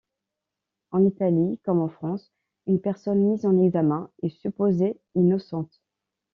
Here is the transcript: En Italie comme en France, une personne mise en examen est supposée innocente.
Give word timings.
En 0.89 1.05
Italie 1.05 1.59
comme 1.63 1.79
en 1.79 1.87
France, 1.87 2.33
une 2.65 2.81
personne 2.81 3.21
mise 3.23 3.45
en 3.45 3.61
examen 3.61 4.09
est 4.23 4.29
supposée 4.29 4.99
innocente. 5.13 5.79